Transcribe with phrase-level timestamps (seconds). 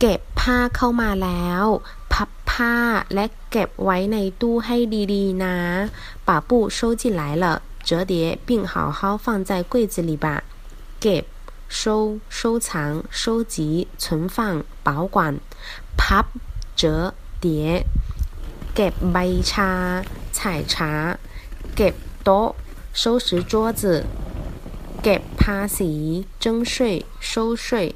[0.00, 1.64] เก็บผ้าเข้ามาแล้ว
[2.12, 2.76] พับผ้า
[3.14, 4.76] และเก็บไว้ในตู้ให้
[5.12, 5.56] ดีๆ นะ
[6.28, 7.44] 把布收进来了
[7.88, 8.12] 折叠
[8.46, 10.26] 并好好放在柜子里吧
[11.02, 11.24] เก็บ
[11.80, 12.68] 收收藏
[13.20, 13.22] 收
[13.54, 13.56] 集
[14.02, 14.36] 存放
[14.86, 15.16] 保管
[16.00, 16.26] พับ
[16.80, 17.46] 折叠
[18.74, 19.18] เก็บใบ
[19.50, 19.72] ชา
[20.36, 20.38] 采
[20.72, 20.74] 茶
[21.76, 21.94] เก็บ
[22.24, 22.48] โต๊ะ
[23.00, 23.82] 收拾桌子
[25.02, 25.92] เก็บภาษี
[26.42, 26.74] 征税
[27.20, 27.94] 收税